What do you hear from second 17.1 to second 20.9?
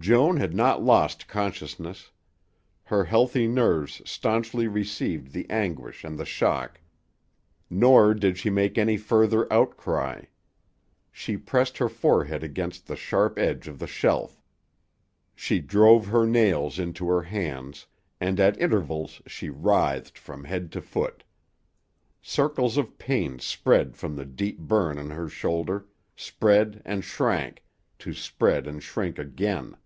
hands, and at intervals she writhed from head to